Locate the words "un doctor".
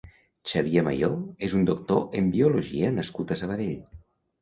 1.61-2.03